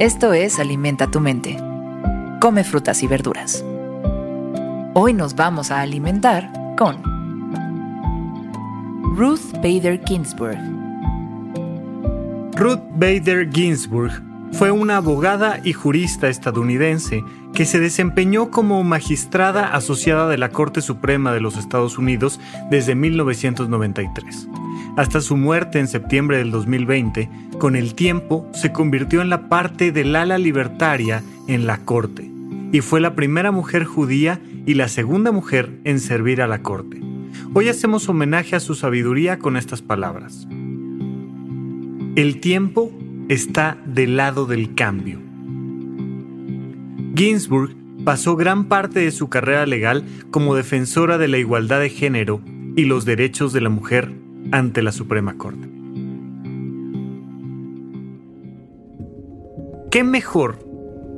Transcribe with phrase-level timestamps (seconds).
[0.00, 1.56] Esto es Alimenta tu mente.
[2.40, 3.64] Come frutas y verduras.
[4.92, 7.00] Hoy nos vamos a alimentar con
[9.16, 10.58] Ruth Bader Ginsburg.
[12.56, 17.22] Ruth Bader Ginsburg fue una abogada y jurista estadounidense
[17.54, 22.40] que se desempeñó como magistrada asociada de la Corte Suprema de los Estados Unidos
[22.70, 24.48] desde 1993
[24.96, 29.92] hasta su muerte en septiembre del 2020, con el tiempo se convirtió en la parte
[29.92, 32.30] del ala libertaria en la corte,
[32.72, 37.00] y fue la primera mujer judía y la segunda mujer en servir a la corte.
[37.54, 40.46] Hoy hacemos homenaje a su sabiduría con estas palabras.
[42.16, 42.92] El tiempo
[43.28, 45.20] está del lado del cambio.
[47.14, 52.40] Ginsburg pasó gran parte de su carrera legal como defensora de la igualdad de género
[52.76, 54.12] y los derechos de la mujer
[54.50, 55.68] ante la Suprema Corte.
[59.90, 60.58] ¿Qué mejor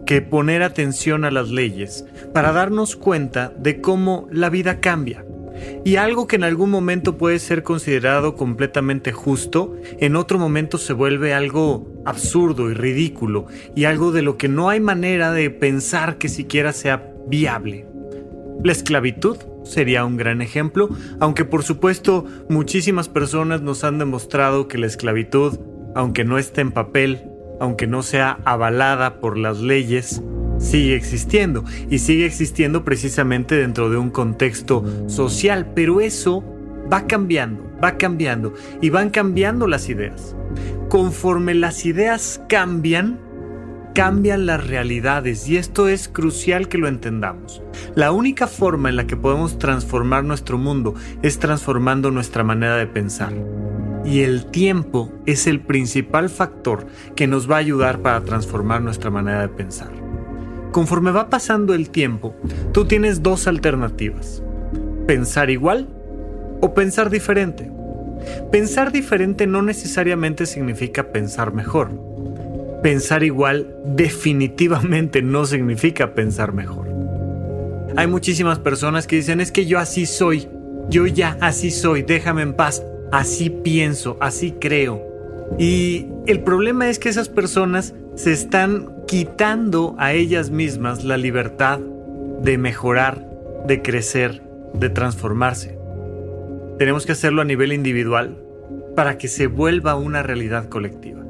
[0.04, 2.04] que poner atención a las leyes
[2.34, 5.25] para darnos cuenta de cómo la vida cambia?
[5.84, 10.92] Y algo que en algún momento puede ser considerado completamente justo, en otro momento se
[10.92, 16.18] vuelve algo absurdo y ridículo, y algo de lo que no hay manera de pensar
[16.18, 17.86] que siquiera sea viable.
[18.64, 20.88] La esclavitud sería un gran ejemplo,
[21.20, 25.58] aunque por supuesto muchísimas personas nos han demostrado que la esclavitud,
[25.94, 27.22] aunque no esté en papel,
[27.60, 30.22] aunque no sea avalada por las leyes,
[30.58, 36.44] sigue existiendo y sigue existiendo precisamente dentro de un contexto social, pero eso
[36.92, 40.34] va cambiando, va cambiando y van cambiando las ideas.
[40.88, 43.18] Conforme las ideas cambian,
[43.94, 47.62] cambian las realidades y esto es crucial que lo entendamos.
[47.94, 52.86] La única forma en la que podemos transformar nuestro mundo es transformando nuestra manera de
[52.86, 53.32] pensar.
[54.04, 56.86] Y el tiempo es el principal factor
[57.16, 60.05] que nos va a ayudar para transformar nuestra manera de pensar.
[60.76, 62.36] Conforme va pasando el tiempo,
[62.72, 64.42] tú tienes dos alternativas.
[65.06, 65.88] Pensar igual
[66.60, 67.72] o pensar diferente.
[68.52, 71.92] Pensar diferente no necesariamente significa pensar mejor
[72.82, 76.86] pensar igual definitivamente no significa pensar mejor.
[77.96, 80.46] Hay muchísimas personas que dicen es que yo así soy,
[80.88, 85.02] yo ya así soy, déjame en paz, así pienso, así creo.
[85.58, 91.78] Y el problema es que esas personas se están quitando a ellas mismas la libertad
[91.78, 93.24] de mejorar,
[93.66, 94.42] de crecer,
[94.74, 95.78] de transformarse.
[96.78, 98.36] Tenemos que hacerlo a nivel individual
[98.96, 101.22] para que se vuelva una realidad colectiva.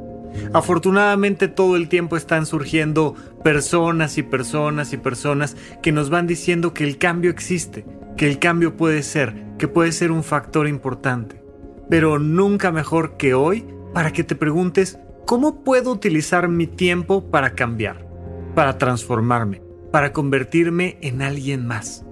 [0.53, 3.15] Afortunadamente todo el tiempo están surgiendo
[3.45, 7.85] personas y personas y personas que nos van diciendo que el cambio existe,
[8.17, 11.43] que el cambio puede ser, que puede ser un factor importante.
[11.91, 17.55] Pero nunca mejor que hoy para que te preguntes, ¿cómo puedo utilizar mi tiempo para
[17.55, 18.09] cambiar,
[18.55, 19.61] para transformarme,
[19.91, 22.07] para convertirme en alguien más?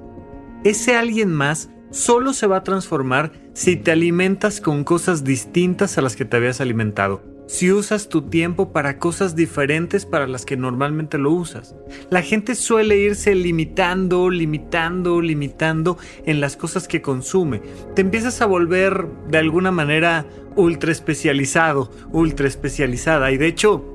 [0.65, 6.03] Ese alguien más solo se va a transformar si te alimentas con cosas distintas a
[6.03, 10.57] las que te habías alimentado si usas tu tiempo para cosas diferentes para las que
[10.57, 11.75] normalmente lo usas.
[12.11, 17.61] La gente suele irse limitando, limitando, limitando en las cosas que consume.
[17.95, 23.91] Te empiezas a volver de alguna manera ultra especializado, ultra especializada y de hecho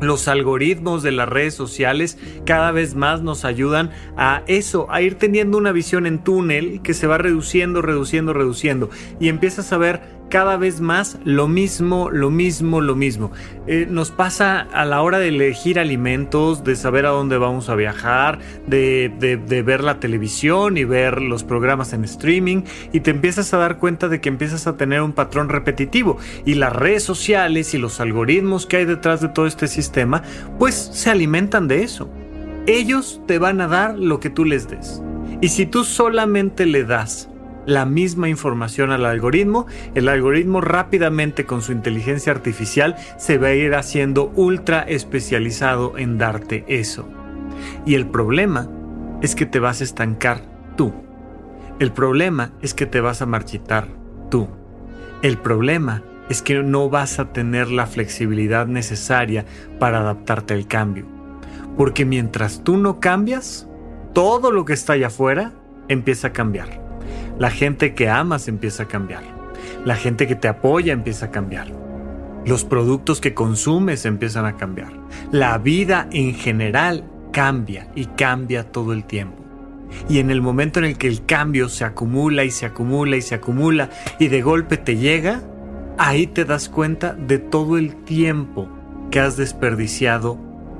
[0.00, 5.14] los algoritmos de las redes sociales cada vez más nos ayudan a eso, a ir
[5.16, 8.90] teniendo una visión en túnel que se va reduciendo, reduciendo, reduciendo.
[9.20, 13.30] Y empiezas a ver cada vez más lo mismo, lo mismo, lo mismo.
[13.66, 17.74] Eh, nos pasa a la hora de elegir alimentos, de saber a dónde vamos a
[17.74, 23.52] viajar, de, de, ver la televisión y ver los programas en streaming y te empiezas
[23.54, 27.74] a dar cuenta de que empiezas a tener un patrón repetitivo y las redes sociales
[27.74, 30.22] y los algoritmos que hay detrás de todo este sistema
[30.58, 32.08] pues se alimentan de eso.
[32.66, 35.02] Ellos te van a dar lo que tú les des.
[35.40, 37.28] Y si tú solamente le das
[37.66, 43.54] la misma información al algoritmo, el algoritmo rápidamente con su inteligencia artificial se va a
[43.54, 47.08] ir haciendo ultra especializado en darte eso.
[47.84, 48.70] Y el problema
[49.20, 50.42] es que te vas a estancar
[50.76, 50.94] tú.
[51.78, 53.88] El problema es que te vas a marchitar
[54.30, 54.48] tú.
[55.22, 59.44] El problema es que no vas a tener la flexibilidad necesaria
[59.78, 61.06] para adaptarte al cambio.
[61.76, 63.68] Porque mientras tú no cambias,
[64.12, 65.52] todo lo que está allá afuera
[65.88, 66.85] empieza a cambiar.
[67.38, 69.22] La gente que amas empieza a cambiar.
[69.84, 71.68] La gente que te apoya empieza a cambiar.
[72.46, 74.92] Los productos que consumes empiezan a cambiar.
[75.32, 79.44] La vida en general cambia y cambia todo el tiempo.
[80.08, 83.22] Y en el momento en el que el cambio se acumula y se acumula y
[83.22, 85.42] se acumula y de golpe te llega,
[85.98, 88.68] ahí te das cuenta de todo el tiempo
[89.10, 90.38] que has desperdiciado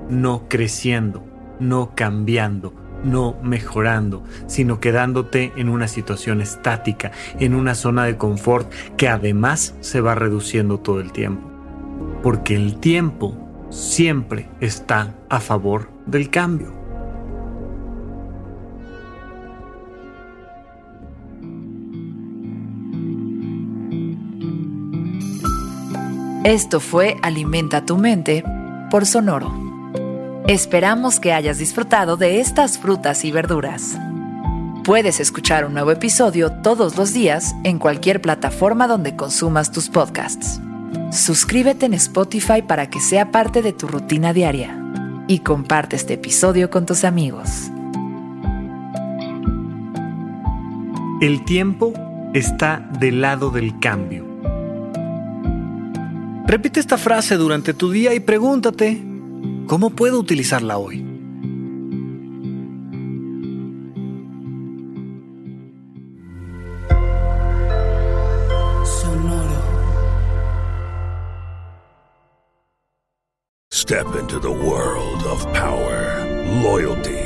[0.08, 1.24] no creciendo,
[1.60, 2.72] no cambiando,
[3.06, 9.74] no mejorando, sino quedándote en una situación estática, en una zona de confort que además
[9.80, 11.48] se va reduciendo todo el tiempo.
[12.22, 13.36] Porque el tiempo
[13.70, 16.72] siempre está a favor del cambio.
[26.44, 28.44] Esto fue Alimenta tu mente
[28.88, 29.65] por Sonoro.
[30.48, 33.98] Esperamos que hayas disfrutado de estas frutas y verduras.
[34.84, 40.60] Puedes escuchar un nuevo episodio todos los días en cualquier plataforma donde consumas tus podcasts.
[41.10, 44.80] Suscríbete en Spotify para que sea parte de tu rutina diaria
[45.26, 47.72] y comparte este episodio con tus amigos.
[51.20, 51.92] El tiempo
[52.34, 54.24] está del lado del cambio.
[56.46, 59.02] Repite esta frase durante tu día y pregúntate,
[59.66, 61.04] ¿cómo puedo utilizarla hoy?
[73.86, 76.26] Step into the world of power,
[76.60, 77.25] loyalty,